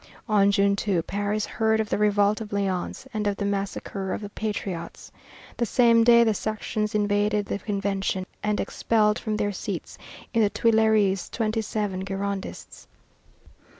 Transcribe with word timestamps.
On 0.27 0.49
June 0.49 0.75
2, 0.75 1.03
Paris 1.03 1.45
heard 1.45 1.79
of 1.79 1.89
the 1.91 1.97
revolt 1.99 2.41
of 2.41 2.51
Lyons 2.51 3.07
and 3.13 3.27
of 3.27 3.35
the 3.37 3.45
massacre 3.45 4.13
of 4.13 4.21
the 4.21 4.31
patriots. 4.31 5.11
The 5.57 5.65
same 5.67 6.03
day 6.03 6.23
the 6.23 6.33
Sections 6.33 6.95
invaded 6.95 7.45
the 7.45 7.59
Convention 7.59 8.25
and 8.41 8.59
expelled 8.59 9.19
from 9.19 9.37
their 9.37 9.51
seats 9.51 9.99
in 10.33 10.41
the 10.41 10.49
Tuileries 10.49 11.29
twenty 11.29 11.61
seven 11.61 12.03
Girondists. 12.03 12.87